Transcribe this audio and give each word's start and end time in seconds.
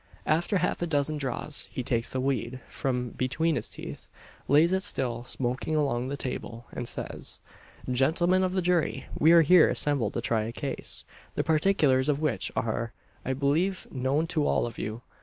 After 0.25 0.57
half 0.57 0.81
a 0.81 0.87
dozen 0.87 1.19
draws, 1.19 1.69
he 1.71 1.83
takes 1.83 2.09
the 2.09 2.19
"weed" 2.19 2.59
from 2.67 3.11
between 3.11 3.55
his 3.55 3.69
teeth, 3.69 4.09
lays 4.47 4.73
it 4.73 4.81
still 4.81 5.23
smoking 5.25 5.75
along 5.75 6.07
the 6.07 6.17
table, 6.17 6.65
and 6.71 6.87
says 6.87 7.39
"Gentlemen 7.87 8.43
of 8.43 8.53
the 8.53 8.63
jury! 8.63 9.05
We 9.19 9.31
are 9.33 9.43
here 9.43 9.69
assembled 9.69 10.15
to 10.15 10.21
try 10.21 10.45
a 10.45 10.51
case, 10.51 11.05
the 11.35 11.43
particulars 11.43 12.09
of 12.09 12.19
which 12.19 12.51
are, 12.55 12.93
I 13.23 13.33
believe, 13.33 13.85
known 13.91 14.25
to 14.33 14.47
all 14.47 14.65
of 14.65 14.79
you. 14.79 15.03